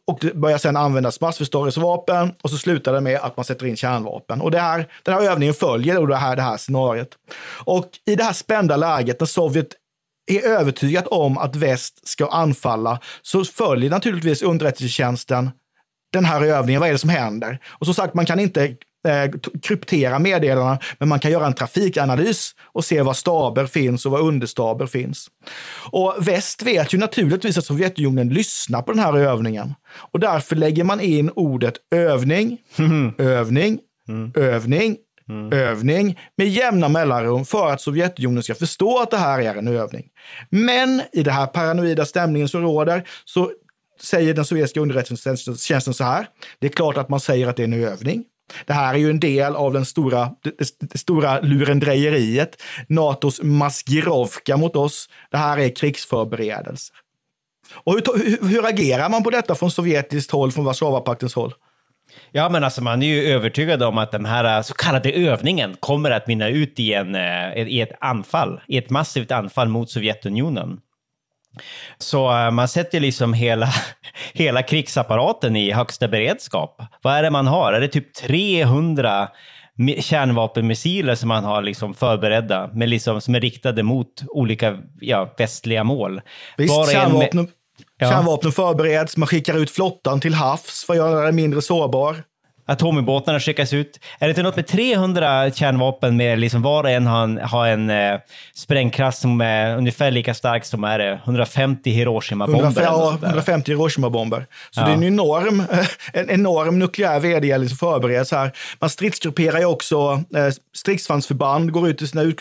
[0.07, 3.75] och det börjar sedan användas massförstörelsevapen och så slutar det med att man sätter in
[3.75, 4.41] kärnvapen.
[4.41, 7.17] Och det här, den här övningen följer då det här, det här scenariot.
[7.65, 9.67] Och i det här spända läget när Sovjet
[10.31, 15.51] är övertygat om att väst ska anfalla så följer naturligtvis underrättelsetjänsten
[16.13, 16.79] den här övningen.
[16.79, 17.59] Vad är det som händer?
[17.65, 18.75] Och som sagt, man kan inte
[19.61, 24.19] kryptera meddelandena, men man kan göra en trafikanalys och se var staber finns och var
[24.19, 25.27] understaber finns.
[25.91, 30.83] Och väst vet ju naturligtvis att Sovjetunionen lyssnar på den här övningen och därför lägger
[30.83, 32.57] man in ordet övning,
[33.17, 33.79] övning,
[34.35, 34.97] övning,
[35.51, 40.07] övning med jämna mellanrum för att Sovjetunionen ska förstå att det här är en övning.
[40.49, 43.51] Men i den här paranoida stämningen som råder så
[44.01, 46.27] säger den sovjetiska underrättelsetjänsten så här.
[46.59, 48.23] Det är klart att man säger att det är en övning.
[48.65, 54.57] Det här är ju en del av den stora, det, det stora lurendrejeriet, Natos maskirovka
[54.57, 55.09] mot oss.
[55.31, 56.95] Det här är krigsförberedelser.
[57.73, 61.53] Och hur, hur, hur agerar man på detta från sovjetiskt håll, från Warszawapaktens håll?
[62.31, 65.75] Ja, men alltså man är ju övertygad om att den här äh, så kallade övningen
[65.79, 69.89] kommer att mynna ut i, en, äh, i ett anfall, i ett massivt anfall mot
[69.89, 70.79] Sovjetunionen.
[71.97, 73.69] Så eh, man sätter liksom hela,
[74.33, 76.81] hela krigsapparaten i högsta beredskap.
[77.01, 77.73] Vad är det man har?
[77.73, 79.29] Är det typ 300
[79.99, 85.83] kärnvapenmissiler som man har liksom förberedda, med liksom, som är riktade mot olika ja, västliga
[85.83, 86.21] mål?
[86.57, 87.47] Visst, kärnvapen, med...
[87.97, 88.09] ja.
[88.09, 92.23] kärnvapen förbereds, man skickar ut flottan till havs för att göra den mindre sårbar.
[92.65, 93.99] Atomubåtarna skickas ut.
[94.19, 97.67] Är det inte något med 300 kärnvapen med liksom var och en har en, har
[97.67, 98.19] en eh,
[98.53, 102.81] sprängkraft som är ungefär lika stark som är det, 150 Hiroshima-bomber?
[102.81, 104.45] Ja, 150 Hiroshima-bomber.
[104.71, 104.85] Så ja.
[104.85, 105.63] det är en enorm,
[106.13, 108.51] en enorm nukleär vedergällning som förbereds här.
[108.79, 112.33] Man stridsgrupperar ju också eh, stridsvagnsförband, går ut till sina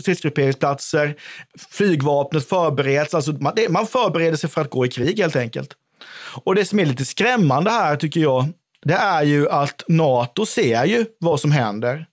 [0.00, 1.14] stridsgrupperingsplatser.
[1.70, 5.70] Flygvapnet förbereds, alltså man, det, man förbereder sig för att gå i krig helt enkelt.
[6.44, 8.48] Och det som är lite skrämmande här tycker jag,
[8.86, 12.06] det är ju att Nato ser ju vad som händer.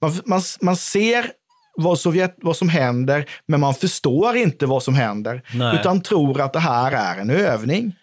[0.00, 1.26] Man, man, man ser
[1.74, 5.76] vad, Sovjet, vad som händer, men man förstår inte vad som händer, Nej.
[5.80, 7.96] utan tror att det här är en övning.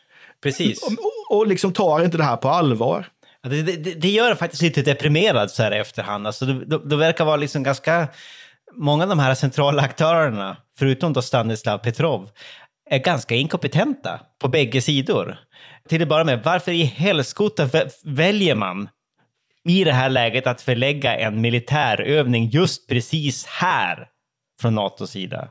[0.43, 0.83] Precis.
[0.83, 3.07] Och, och, liksom tar inte det här på allvar.
[3.43, 6.27] Det, det, det gör faktiskt lite deprimerad så här i efterhand.
[6.27, 8.07] Alltså det, det, det verkar vara liksom ganska...
[8.73, 12.29] Många av de här centrala aktörerna, förutom då Stanislav Petrov,
[12.89, 15.37] är ganska inkompetenta på bägge sidor
[15.89, 17.69] till att börja med, varför i helskotta
[18.03, 18.89] väljer man
[19.67, 24.07] i det här läget att förlägga en militärövning just precis här
[24.61, 25.47] från NATOs sida?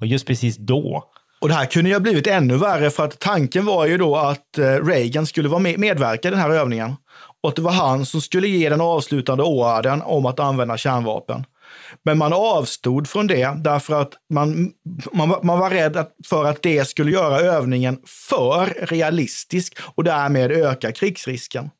[0.00, 1.04] Och just precis då?
[1.40, 4.16] Och det här kunde ju ha blivit ännu värre för att tanken var ju då
[4.16, 6.96] att eh, Reagan skulle vara med, medverka i den här övningen.
[7.42, 11.44] Och att det var han som skulle ge den avslutande åren om att använda kärnvapen.
[12.04, 14.72] Men man avstod från det därför att man,
[15.12, 17.98] man, man var rädd att, för att det skulle göra övningen
[18.30, 21.70] för realistisk och därmed öka krigsrisken.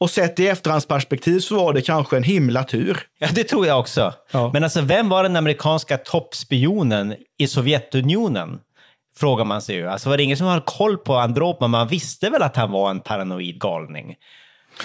[0.00, 3.00] Och sett i efterhandsperspektiv så var det kanske en himla tur.
[3.18, 4.14] Ja, det tror jag också.
[4.30, 4.50] Ja.
[4.52, 8.58] Men alltså, vem var den amerikanska toppspionen i Sovjetunionen?
[9.16, 9.88] Frågar man sig ju.
[9.88, 11.70] Alltså var det ingen som hade koll på Andropov?
[11.70, 14.14] Man visste väl att han var en paranoid galning?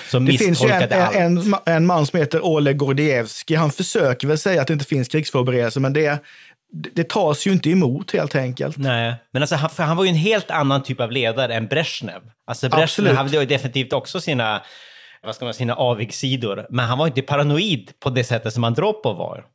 [0.10, 3.56] Som det finns ju en, en, en, man som heter Oleg Gordievski.
[3.56, 6.24] Han försöker väl säga att det inte finns krigsförberedelser, men det,
[6.72, 8.78] det tas ju inte emot helt enkelt.
[8.78, 12.22] Nej, men alltså, han, han var ju en helt annan typ av ledare än Brezhnev.
[12.48, 14.62] Alltså Brezhnev hade ju definitivt också sina,
[15.24, 19.18] vad ska man sina avigsidor, men han var inte paranoid på det sättet som Andropov
[19.18, 19.46] var.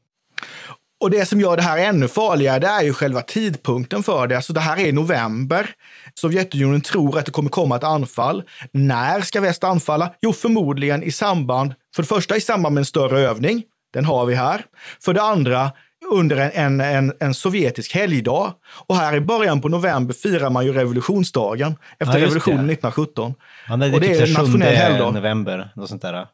[1.03, 4.37] Och det som gör det här ännu farligare, det är ju själva tidpunkten för det.
[4.37, 5.71] Alltså det här är november.
[6.15, 8.43] Sovjetunionen tror att det kommer komma ett anfall.
[8.73, 10.15] När ska väst anfalla?
[10.21, 13.63] Jo, förmodligen i samband, för det första i samband med en större övning
[13.95, 14.65] Den har vi här.
[15.05, 15.71] För det andra,
[16.13, 18.53] under en, en, en, sovjetisk helgdag.
[18.87, 22.73] Och här i början på november firar man ju revolutionsdagen efter Ja, revolutionen det.
[22.73, 23.35] 1917.
[23.69, 25.15] Ja, det är, och det typ är så en nationell 7 helgdag.
[25.15, 26.27] november, något sånt där.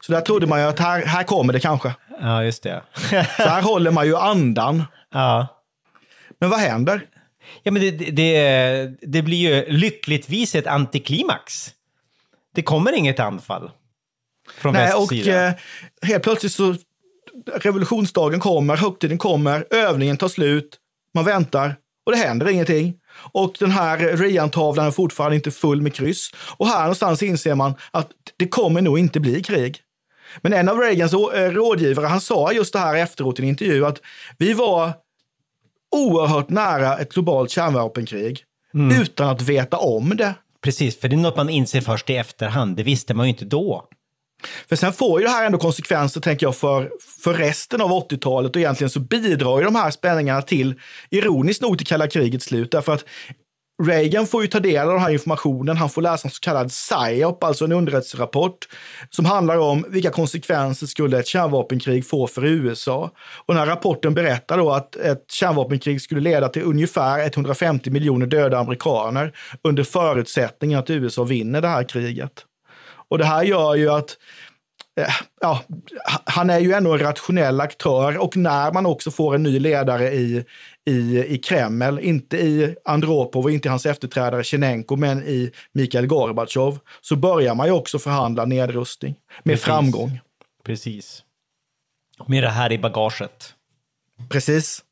[0.00, 1.94] Så där trodde man ju att här, här kommer det kanske.
[2.20, 2.82] Ja, just det.
[3.36, 4.84] Så här håller man ju andan.
[5.12, 5.46] ja.
[6.40, 7.06] Men vad händer?
[7.62, 11.70] Ja, men det, det, det blir ju lyckligtvis ett antiklimax.
[12.54, 13.70] Det kommer inget anfall
[14.58, 15.52] från Nej, och eh,
[16.02, 16.76] helt plötsligt så
[17.54, 20.78] revolutionsdagen kommer, högtiden kommer, övningen tar slut,
[21.14, 21.76] man väntar
[22.06, 22.94] och det händer ingenting.
[23.32, 26.30] Och den här Rian-tavlan är fortfarande inte full med kryss.
[26.56, 29.82] Och här någonstans inser man att det kommer nog inte bli krig.
[30.42, 33.86] Men en av Reagans eh, rådgivare, han sa just det här efteråt i en intervju
[33.86, 34.00] att
[34.38, 34.92] vi var
[35.96, 38.44] oerhört nära ett globalt kärnvapenkrig
[39.00, 40.34] utan att veta om det.
[40.62, 42.76] Precis, för det är något man inser först i efterhand.
[42.76, 43.88] Det visste man ju inte då.
[44.68, 46.90] För sen får ju det här ändå konsekvenser, tänker jag, för,
[47.22, 50.74] för resten av 80-talet och egentligen så bidrar ju de här spänningarna till,
[51.10, 52.70] ironiskt nog, till kalla krigets slut.
[52.70, 53.04] Därför att
[53.86, 55.76] Reagan får ju ta del av den här informationen.
[55.76, 58.68] Han får läsa en så kallad PSYOP, alltså en underrättelserapport,
[59.10, 63.10] som handlar om vilka konsekvenser skulle ett kärnvapenkrig få för USA.
[63.46, 68.26] Och den här rapporten berättar då att ett kärnvapenkrig skulle leda till ungefär 150 miljoner
[68.26, 72.32] döda amerikaner under förutsättning att USA vinner det här kriget.
[73.08, 74.16] Och det här gör ju att
[75.40, 75.62] ja,
[76.24, 80.12] han är ju ändå en rationell aktör och när man också får en ny ledare
[80.12, 80.44] i,
[80.86, 86.06] i, i Kreml, inte i Andropov och inte i hans efterträdare Tjenenko, men i Mikhail
[86.06, 89.64] Gorbatjov, så börjar man ju också förhandla nedrustning med Precis.
[89.64, 90.20] framgång.
[90.64, 91.24] Precis.
[92.26, 93.54] Med det här i bagaget.
[94.28, 94.84] Precis.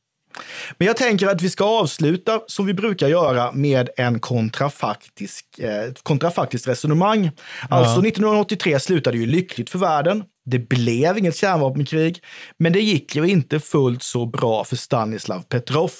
[0.78, 5.92] Men jag tänker att vi ska avsluta som vi brukar göra med en kontrafaktisk, eh,
[6.02, 7.30] kontrafaktiskt resonemang.
[7.68, 10.24] Alltså 1983 slutade ju lyckligt för världen.
[10.44, 12.22] Det blev inget kärnvapenkrig,
[12.58, 15.90] men det gick ju inte fullt så bra för Stanislav Petrov.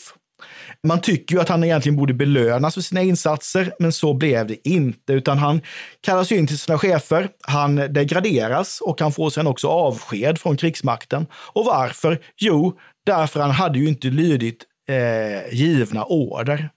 [0.87, 4.69] Man tycker ju att han egentligen borde belönas för sina insatser, men så blev det
[4.69, 5.61] inte, utan han
[6.01, 7.29] kallas ju in till sina chefer.
[7.43, 11.27] Han degraderas och han får sen också avsked från krigsmakten.
[11.33, 12.19] Och varför?
[12.37, 12.79] Jo,
[13.09, 16.71] därför han hade ju inte lydit eh, givna order.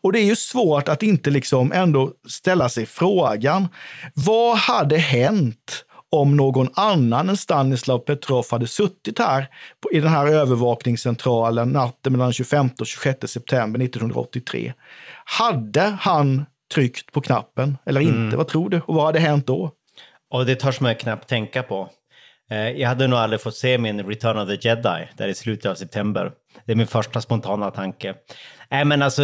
[0.00, 3.68] Och det är ju svårt att inte liksom ändå ställa sig frågan,
[4.14, 9.46] vad hade hänt om någon annan än Stanislav Petrov hade suttit här
[9.80, 14.72] på, i den här övervakningscentralen natten mellan 25 och 26 september 1983?
[15.24, 16.44] Hade han
[16.74, 18.36] tryckt på knappen eller inte?
[18.36, 18.80] Vad tror du?
[18.86, 19.70] Och vad hade hänt då?
[20.30, 21.90] Och det törs man knappt tänka på.
[22.52, 25.70] Eh, Jag hade nog aldrig fått se min Return of the Jedi där i slutet
[25.70, 26.30] av september.
[26.66, 28.14] Det är min första spontana tanke.
[28.70, 29.22] Nej, men alltså,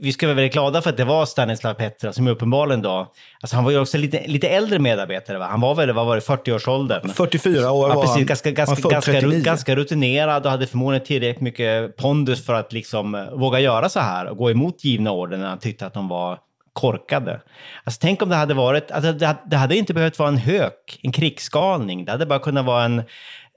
[0.00, 3.56] vi ska vara väldigt glada för att det var Stanislav Petra som uppenbarligen då, alltså
[3.56, 5.46] han var ju också lite, lite äldre medarbetare, va?
[5.46, 7.08] han var väl, vad var det, 40-årsåldern?
[7.08, 8.16] 44 år Ja, var precis.
[8.16, 8.26] han.
[8.26, 9.42] Ganska, ganska, ganska, 39.
[9.42, 14.00] ganska rutinerad och hade förmodligen tillräckligt mycket pondus för att liksom eh, våga göra så
[14.00, 16.38] här och gå emot givna order när han tyckte att de var
[16.78, 17.40] korkade.
[17.84, 21.00] Alltså, tänk om det hade varit, alltså, det, det hade inte behövt vara en hök,
[21.02, 22.04] en krigsgalning.
[22.04, 23.02] Det hade bara kunnat vara en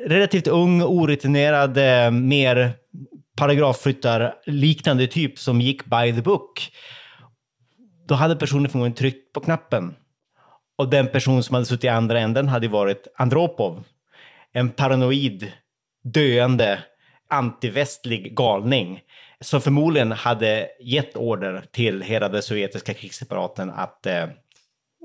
[0.07, 2.73] relativt ung, orutinerad, eh, mer
[3.37, 6.71] paragrafryttar-liknande typ som gick by the book.
[8.07, 9.95] Då hade personen förmodligen tryckt på knappen.
[10.77, 13.83] Och den person som hade suttit i andra änden hade ju varit Andropov.
[14.53, 15.51] En paranoid,
[16.03, 16.79] döende,
[17.29, 19.01] antivästlig galning
[19.41, 24.27] som förmodligen hade gett order till hela den sovjetiska krigsapparaten att eh,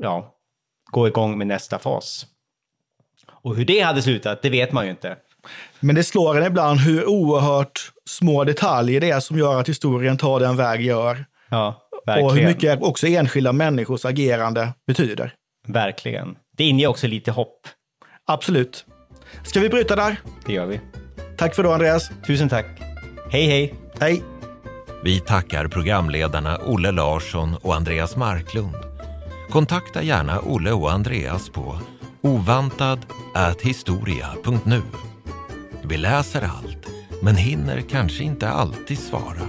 [0.01, 0.35] ja,
[0.91, 2.27] gå igång med nästa fas.
[3.33, 5.17] Och hur det hade slutat, det vet man ju inte.
[5.81, 10.17] Men det slår en ibland hur oerhört små detaljer det är som gör att historien
[10.17, 11.25] tar den väg gör.
[11.49, 12.27] Ja, verkligen.
[12.27, 15.35] Och hur mycket också enskilda människors agerande betyder.
[15.69, 16.37] Verkligen.
[16.57, 17.69] Det inger också lite hopp.
[18.27, 18.87] Absolut.
[19.45, 20.17] Ska vi bryta där?
[20.47, 20.81] Det gör vi.
[21.37, 22.11] Tack för då, Andreas.
[22.27, 22.86] Tusen tack.
[23.31, 23.75] Hej, hej.
[24.01, 24.23] Hej.
[25.05, 28.75] Vi tackar programledarna Olle Larsson och Andreas Marklund.
[29.51, 31.79] Kontakta gärna Olle och Andreas på
[32.23, 34.83] ovantad@historia.nu.
[35.83, 36.87] Vi läser allt,
[37.23, 39.49] men hinner kanske inte alltid svara.